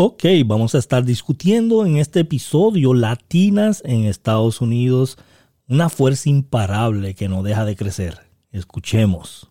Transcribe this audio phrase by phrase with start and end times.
[0.00, 5.18] Ok, vamos a estar discutiendo en este episodio latinas en Estados Unidos,
[5.66, 8.20] una fuerza imparable que no deja de crecer.
[8.52, 9.50] Escuchemos.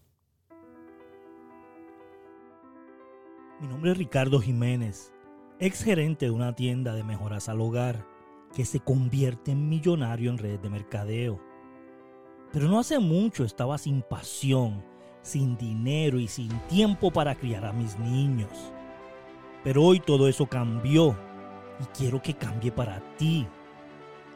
[3.59, 5.11] Mi nombre es Ricardo Jiménez,
[5.59, 8.07] ex gerente de una tienda de mejoras al hogar
[8.55, 11.41] que se convierte en millonario en redes de mercadeo.
[12.53, 14.81] Pero no hace mucho estaba sin pasión,
[15.23, 18.71] sin dinero y sin tiempo para criar a mis niños.
[19.63, 21.17] Pero hoy todo eso cambió
[21.79, 23.47] y quiero que cambie para ti.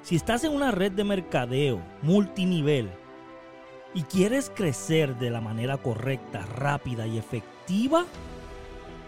[0.01, 2.89] Si estás en una red de mercadeo multinivel
[3.93, 8.05] y quieres crecer de la manera correcta, rápida y efectiva,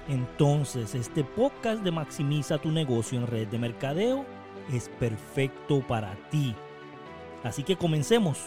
[0.07, 4.25] entonces este podcast de Maximiza tu negocio en red de mercadeo
[4.71, 6.55] es perfecto para ti.
[7.43, 8.39] Así que comencemos.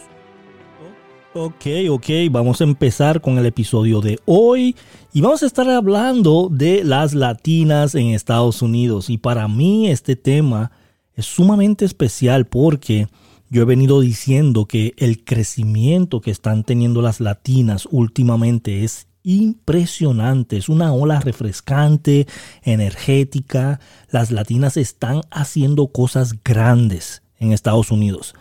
[1.39, 4.75] Ok, ok, vamos a empezar con el episodio de hoy
[5.13, 9.11] y vamos a estar hablando de las latinas en Estados Unidos.
[9.11, 10.71] Y para mí este tema
[11.13, 13.07] es sumamente especial porque
[13.51, 20.57] yo he venido diciendo que el crecimiento que están teniendo las latinas últimamente es impresionante,
[20.57, 22.25] es una ola refrescante,
[22.63, 23.79] energética.
[24.09, 28.33] Las latinas están haciendo cosas grandes en Estados Unidos,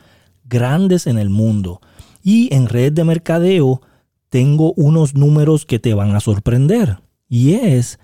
[0.46, 1.82] grandes en el mundo.
[2.26, 3.80] Y en red de mercadeo
[4.30, 6.98] tengo unos números que te van a sorprender.
[7.28, 8.00] Y es,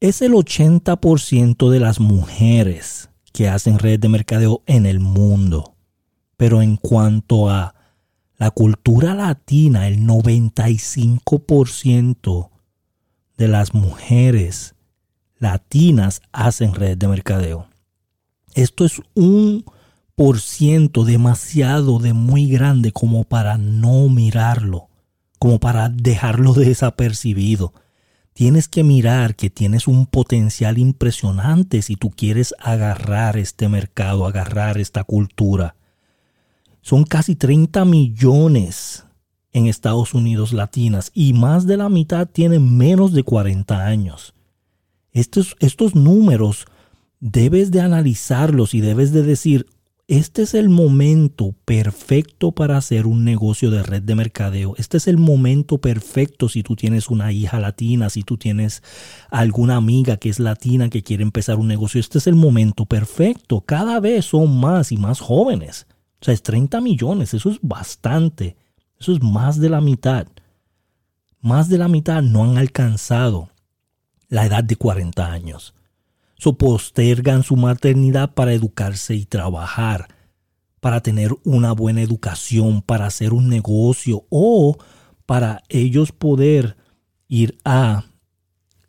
[0.00, 5.74] es el 80% de las mujeres que hacen red de mercadeo en el mundo.
[6.38, 7.74] Pero en cuanto a
[8.38, 12.48] la cultura latina, el 95%
[13.36, 14.74] de las mujeres
[15.36, 17.68] latinas hacen red de mercadeo.
[18.54, 19.66] Esto es un
[20.18, 24.88] por ciento demasiado de muy grande como para no mirarlo,
[25.38, 27.72] como para dejarlo desapercibido.
[28.32, 34.78] Tienes que mirar que tienes un potencial impresionante si tú quieres agarrar este mercado, agarrar
[34.78, 35.76] esta cultura.
[36.82, 39.04] Son casi 30 millones
[39.52, 44.34] en Estados Unidos latinas y más de la mitad tienen menos de 40 años.
[45.12, 46.66] Estos, estos números
[47.20, 49.66] debes de analizarlos y debes de decir,
[50.08, 54.74] este es el momento perfecto para hacer un negocio de red de mercadeo.
[54.78, 58.82] Este es el momento perfecto si tú tienes una hija latina, si tú tienes
[59.28, 62.00] alguna amiga que es latina que quiere empezar un negocio.
[62.00, 63.60] Este es el momento perfecto.
[63.60, 65.86] Cada vez son más y más jóvenes.
[66.22, 67.34] O sea, es 30 millones.
[67.34, 68.56] Eso es bastante.
[68.98, 70.26] Eso es más de la mitad.
[71.42, 73.50] Más de la mitad no han alcanzado
[74.30, 75.74] la edad de 40 años
[76.38, 80.08] so postergan su maternidad para educarse y trabajar,
[80.80, 84.78] para tener una buena educación, para hacer un negocio o
[85.26, 86.76] para ellos poder
[87.26, 88.04] ir a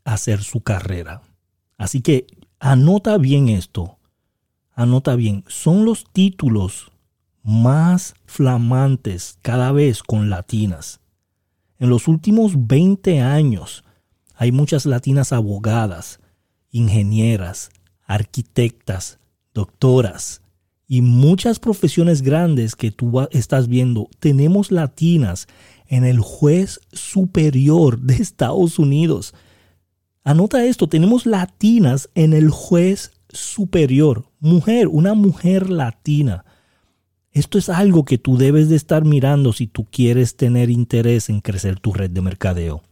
[0.06, 1.24] hacer su carrera.
[1.78, 2.28] Así que
[2.60, 3.98] anota bien esto,
[4.74, 6.92] anota bien, son los títulos
[7.44, 11.00] más flamantes cada vez con latinas.
[11.80, 13.84] En los últimos 20 años
[14.36, 16.20] hay muchas latinas abogadas,
[16.72, 17.70] ingenieras,
[18.06, 19.20] arquitectas,
[19.54, 20.42] doctoras
[20.88, 25.48] y muchas profesiones grandes que tú estás viendo, tenemos latinas
[25.88, 29.34] en el juez superior de Estados Unidos.
[30.24, 34.26] Anota esto, tenemos latinas en el juez superior.
[34.40, 36.46] Mujer, una mujer latina.
[37.32, 41.42] Esto es algo que tú debes de estar mirando si tú quieres tener interés en
[41.42, 42.84] crecer tu red de mercadeo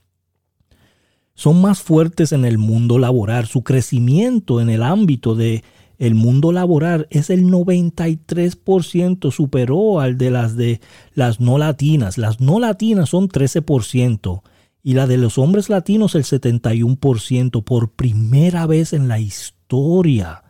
[1.38, 3.46] son más fuertes en el mundo laboral.
[3.46, 5.64] Su crecimiento en el ámbito de
[6.00, 10.82] el mundo laboral es el 93%, superó al de las de
[11.14, 12.18] las no latinas.
[12.18, 14.42] Las no latinas son 13%
[14.82, 17.64] y la de los hombres latinos el 71%.
[17.64, 20.44] Por primera vez en la historia,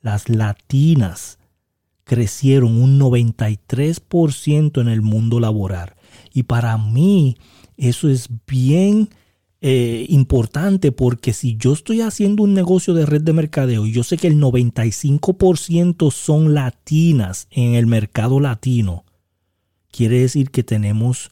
[0.00, 1.40] las latinas
[2.04, 5.96] crecieron un 93% en el mundo laboral.
[6.32, 7.36] Y para mí
[7.76, 9.10] eso es bien
[9.62, 14.02] eh, importante porque si yo estoy haciendo un negocio de red de mercadeo y yo
[14.02, 19.04] sé que el 95% son latinas en el mercado latino,
[19.90, 21.30] quiere decir que tenemos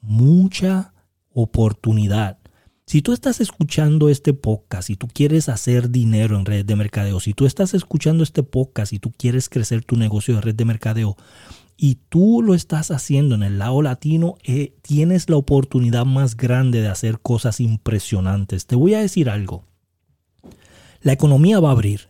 [0.00, 0.92] mucha
[1.30, 2.38] oportunidad.
[2.84, 7.20] Si tú estás escuchando este podcast y tú quieres hacer dinero en red de mercadeo,
[7.20, 10.64] si tú estás escuchando este podcast y tú quieres crecer tu negocio de red de
[10.64, 11.16] mercadeo,
[11.80, 16.82] y tú lo estás haciendo en el lado latino, eh, tienes la oportunidad más grande
[16.82, 18.66] de hacer cosas impresionantes.
[18.66, 19.64] Te voy a decir algo.
[21.00, 22.08] La economía va a abrir.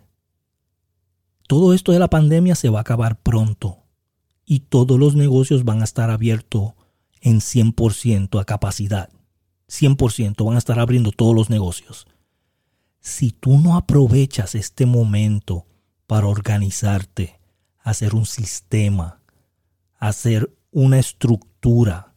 [1.47, 3.85] Todo esto de la pandemia se va a acabar pronto
[4.47, 6.73] y todos los negocios van a estar abiertos
[7.21, 9.11] en 100% a capacidad.
[9.69, 12.07] 100% van a estar abriendo todos los negocios.
[13.01, 15.67] si tú no aprovechas este momento
[16.07, 17.39] para organizarte,
[17.79, 19.18] hacer un sistema,
[19.99, 22.15] hacer una estructura,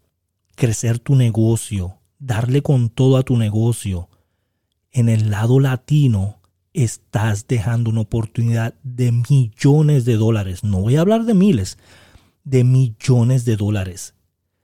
[0.55, 4.09] crecer tu negocio, darle con todo a tu negocio,
[4.91, 6.41] en el lado latino
[6.73, 10.63] estás dejando una oportunidad de millones de dólares.
[10.63, 11.77] No voy a hablar de miles,
[12.43, 14.13] de millones de dólares.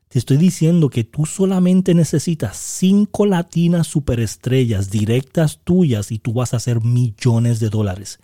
[0.10, 6.54] Te estoy diciendo que tú solamente necesitas cinco latinas superestrellas directas tuyas y tú vas
[6.54, 8.20] a hacer millones de dólares.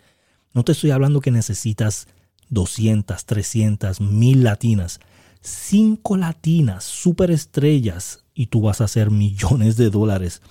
[0.54, 2.08] No te estoy hablando que necesitas
[2.50, 5.00] 200, 300, mil latinas.
[5.40, 10.42] Cinco latinas superestrellas y tú vas a hacer millones de dólares.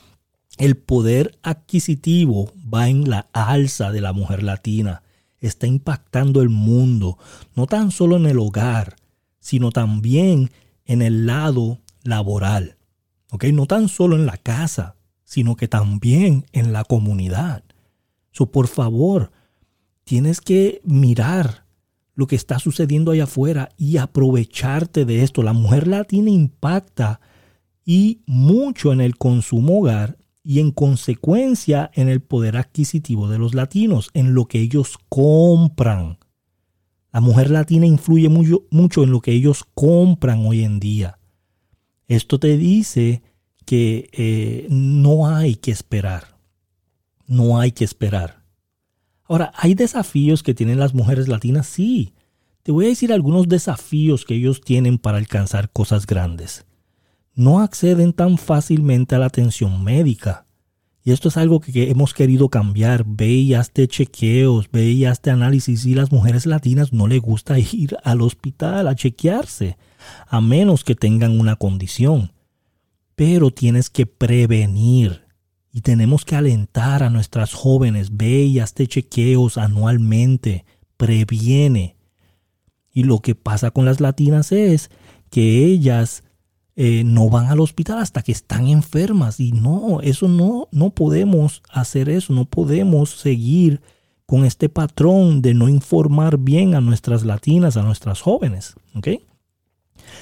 [0.57, 5.01] El poder adquisitivo va en la alza de la mujer latina.
[5.39, 7.17] Está impactando el mundo,
[7.55, 8.95] no tan solo en el hogar,
[9.39, 10.51] sino también
[10.85, 12.77] en el lado laboral.
[13.33, 13.45] ¿ok?
[13.45, 17.63] No tan solo en la casa, sino que también en la comunidad.
[18.31, 19.31] So, por favor,
[20.03, 21.62] tienes que mirar
[22.15, 25.43] lo que está sucediendo allá afuera y aprovecharte de esto.
[25.43, 27.19] La mujer latina impacta
[27.85, 33.55] y mucho en el consumo hogar y en consecuencia en el poder adquisitivo de los
[33.55, 36.19] latinos, en lo que ellos compran.
[37.11, 41.19] La mujer latina influye mucho, mucho en lo que ellos compran hoy en día.
[42.07, 43.21] Esto te dice
[43.65, 46.37] que eh, no hay que esperar.
[47.25, 48.42] No hay que esperar.
[49.33, 51.65] Ahora, ¿hay desafíos que tienen las mujeres latinas?
[51.65, 52.13] Sí.
[52.61, 56.67] Te voy a decir algunos desafíos que ellos tienen para alcanzar cosas grandes.
[57.33, 60.45] No acceden tan fácilmente a la atención médica.
[61.03, 63.05] Y esto es algo que hemos querido cambiar.
[63.07, 65.83] Ve y hazte chequeos, ve y hazte análisis.
[65.87, 69.77] Y las mujeres latinas no les gusta ir al hospital a chequearse,
[70.27, 72.33] a menos que tengan una condición.
[73.15, 75.22] Pero tienes que prevenir.
[75.73, 78.15] Y tenemos que alentar a nuestras jóvenes.
[78.15, 80.65] Ve y hazte chequeos anualmente.
[80.95, 81.97] Previene.
[82.91, 84.91] Y lo que pasa con las latinas es
[85.31, 86.23] que ellas
[86.75, 89.39] eh, no van al hospital hasta que están enfermas.
[89.39, 93.81] Y no, eso no, no podemos hacer eso, no podemos seguir
[94.27, 98.75] con este patrón de no informar bien a nuestras latinas, a nuestras jóvenes.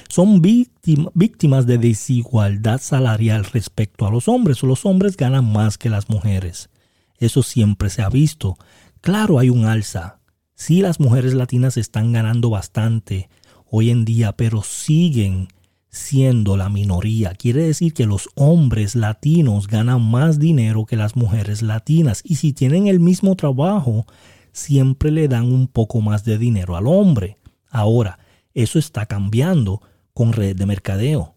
[0.08, 4.62] Son víctimas de desigualdad salarial respecto a los hombres.
[4.62, 6.70] Los hombres ganan más que las mujeres.
[7.18, 8.56] Eso siempre se ha visto.
[9.00, 10.20] Claro, hay un alza.
[10.54, 13.28] Sí, las mujeres latinas están ganando bastante
[13.70, 15.48] hoy en día, pero siguen
[15.88, 17.34] siendo la minoría.
[17.34, 22.52] Quiere decir que los hombres latinos ganan más dinero que las mujeres latinas y si
[22.52, 24.06] tienen el mismo trabajo,
[24.52, 27.38] siempre le dan un poco más de dinero al hombre.
[27.70, 28.18] Ahora,
[28.54, 29.82] eso está cambiando
[30.14, 31.34] con red de mercadeo.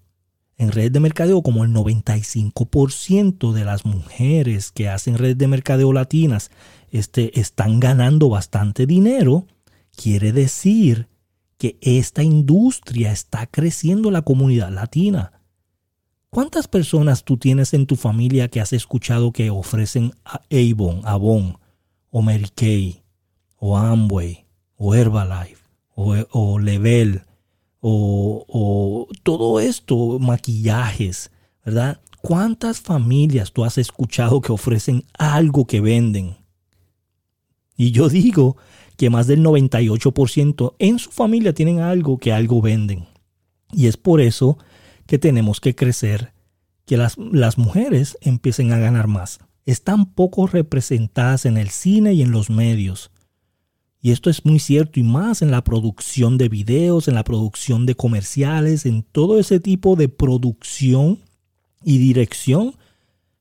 [0.58, 5.92] En red de mercadeo, como el 95% de las mujeres que hacen red de mercadeo
[5.92, 6.50] latinas
[6.92, 9.48] este, están ganando bastante dinero,
[9.96, 11.10] quiere decir
[11.58, 15.42] que esta industria está creciendo la comunidad latina.
[16.30, 21.58] ¿Cuántas personas tú tienes en tu familia que has escuchado que ofrecen Avon, Avon,
[22.10, 23.04] o Mary Kay,
[23.58, 24.46] o Amway,
[24.78, 25.65] o Herbalife,
[25.96, 27.24] o, o Level,
[27.80, 31.32] o, o todo esto, maquillajes,
[31.66, 32.00] ¿verdad?
[32.22, 36.38] ¿Cuántas familias tú has escuchado que ofrecen algo que venden?
[37.78, 38.58] Y yo digo
[38.98, 43.06] que más del 98% en su familia tienen algo que algo venden.
[43.72, 44.58] Y es por eso
[45.06, 46.34] que tenemos que crecer,
[46.86, 49.40] que las, las mujeres empiecen a ganar más.
[49.66, 53.12] Están poco representadas en el cine y en los medios.
[54.06, 57.86] Y esto es muy cierto y más en la producción de videos, en la producción
[57.86, 61.20] de comerciales, en todo ese tipo de producción
[61.84, 62.76] y dirección,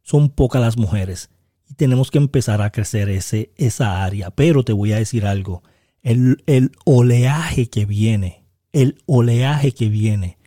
[0.02, 1.28] son pocas las mujeres
[1.76, 4.30] tenemos que empezar a crecer ese, esa área.
[4.30, 5.62] Pero te voy a decir algo,
[6.02, 10.38] el, el oleaje que viene, el oleaje que viene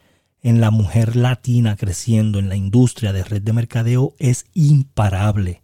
[0.42, 5.62] en la mujer latina creciendo en la industria de red de mercadeo es imparable,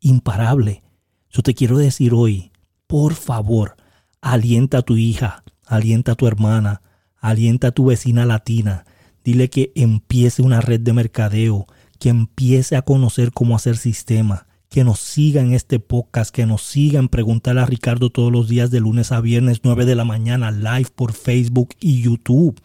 [0.00, 0.82] imparable.
[1.30, 2.50] Yo te quiero decir hoy,
[2.88, 3.76] por favor,
[4.20, 6.82] alienta a tu hija, alienta a tu hermana,
[7.20, 8.84] alienta a tu vecina latina,
[9.22, 11.66] dile que empiece una red de mercadeo,
[12.00, 16.62] que empiece a conocer cómo hacer sistema, que nos siga en este podcast, que nos
[16.62, 20.04] siga en Preguntar a Ricardo todos los días de lunes a viernes 9 de la
[20.04, 22.60] mañana live por Facebook y YouTube,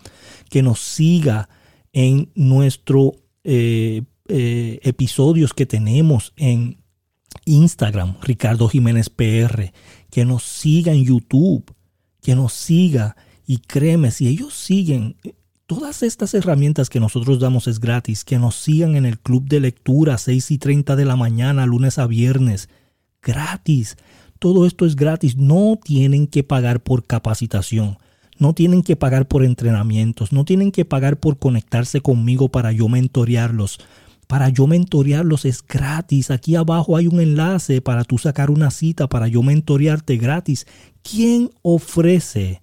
[0.50, 1.50] que nos siga
[1.92, 3.12] en nuestros
[3.44, 6.83] eh, eh, episodios que tenemos en
[7.46, 9.72] Instagram, Ricardo Jiménez PR,
[10.10, 11.64] que nos siga en YouTube,
[12.22, 15.16] que nos siga y créeme, si ellos siguen
[15.66, 18.26] Todas estas herramientas que nosotros damos es gratis.
[18.26, 21.98] Que nos sigan en el club de lectura 6 y 30 de la mañana, lunes
[21.98, 22.70] a viernes.
[23.22, 23.96] gratis.
[24.40, 25.38] Todo esto es gratis.
[25.38, 27.98] No tienen que pagar por capacitación.
[28.38, 30.34] No tienen que pagar por entrenamientos.
[30.34, 33.80] No tienen que pagar por conectarse conmigo para yo mentorearlos.
[34.28, 36.32] Para yo mentorearlos es gratis.
[36.32, 40.66] Aquí abajo hay un enlace para tú sacar una cita para yo mentorearte gratis.
[41.02, 42.62] ¿Quién ofrece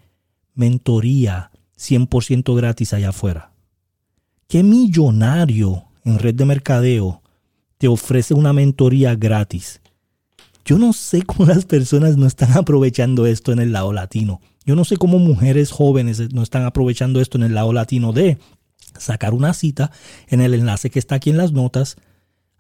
[0.55, 3.52] mentoría 100% gratis allá afuera?
[4.49, 7.23] ¿Qué millonario en red de mercadeo
[7.79, 9.81] te ofrece una mentoría gratis?
[10.64, 14.40] Yo no sé cómo las personas no están aprovechando esto en el lado latino.
[14.64, 18.38] Yo no sé cómo mujeres jóvenes no están aprovechando esto en el lado latino de
[19.00, 19.90] sacar una cita
[20.28, 21.97] en el enlace que está aquí en las notas,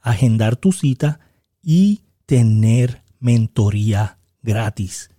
[0.00, 1.20] agendar tu cita
[1.62, 5.10] y tener mentoría gratis.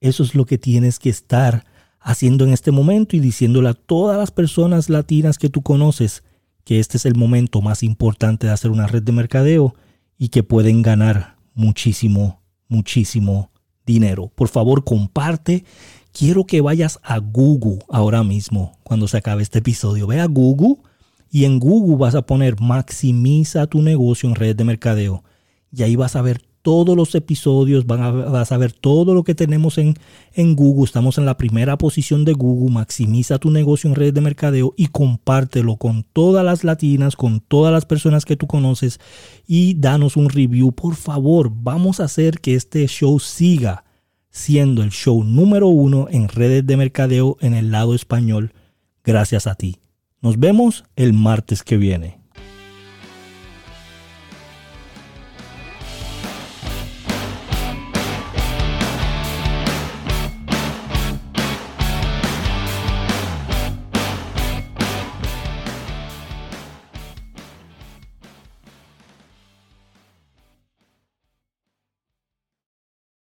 [0.00, 1.64] Eso es lo que tienes que estar
[2.00, 6.22] haciendo en este momento y diciéndole a todas las personas latinas que tú conoces
[6.64, 9.74] que este es el momento más importante de hacer una red de mercadeo
[10.18, 13.50] y que pueden ganar muchísimo, muchísimo
[13.86, 14.32] dinero.
[14.34, 15.64] Por favor, comparte
[16.14, 20.06] quiero que vayas a Google ahora mismo, cuando se acabe este episodio.
[20.06, 20.76] Ve a Google
[21.30, 25.24] y en Google vas a poner maximiza tu negocio en redes de mercadeo.
[25.70, 29.76] Y ahí vas a ver todos los episodios, vas a ver todo lo que tenemos
[29.76, 29.96] en,
[30.32, 30.84] en Google.
[30.84, 32.72] Estamos en la primera posición de Google.
[32.72, 37.72] Maximiza tu negocio en redes de mercadeo y compártelo con todas las latinas, con todas
[37.72, 39.00] las personas que tú conoces
[39.46, 40.72] y danos un review.
[40.72, 43.84] Por favor, vamos a hacer que este show siga
[44.34, 48.52] siendo el show número uno en redes de mercadeo en el lado español,
[49.04, 49.78] gracias a ti.
[50.20, 52.18] Nos vemos el martes que viene.